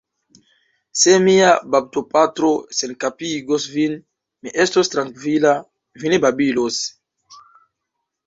[1.01, 3.93] Se mia baptopatro senkapigos vin,
[4.47, 5.53] mi estos trankvila,
[6.05, 6.81] vi ne babilos.